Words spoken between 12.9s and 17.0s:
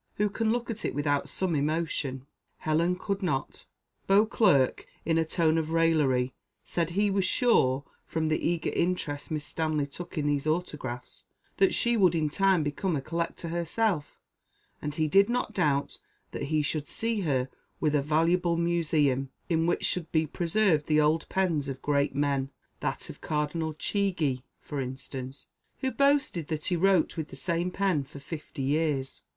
a collector herself; and he did not doubt that he should